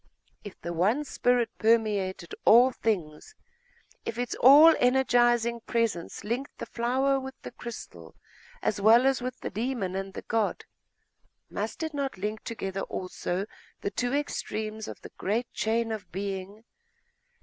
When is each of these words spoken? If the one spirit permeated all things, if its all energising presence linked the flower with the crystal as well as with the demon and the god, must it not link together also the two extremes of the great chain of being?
If 0.43 0.59
the 0.59 0.73
one 0.73 1.03
spirit 1.03 1.51
permeated 1.59 2.33
all 2.43 2.71
things, 2.71 3.35
if 4.03 4.17
its 4.17 4.33
all 4.39 4.73
energising 4.79 5.59
presence 5.67 6.23
linked 6.23 6.57
the 6.57 6.65
flower 6.65 7.19
with 7.19 7.39
the 7.43 7.51
crystal 7.51 8.15
as 8.63 8.81
well 8.81 9.05
as 9.05 9.21
with 9.21 9.39
the 9.41 9.51
demon 9.51 9.95
and 9.95 10.15
the 10.15 10.23
god, 10.23 10.65
must 11.51 11.83
it 11.83 11.93
not 11.93 12.17
link 12.17 12.43
together 12.43 12.81
also 12.81 13.45
the 13.81 13.91
two 13.91 14.11
extremes 14.11 14.87
of 14.87 14.99
the 15.01 15.11
great 15.19 15.53
chain 15.53 15.91
of 15.91 16.11
being? 16.11 16.63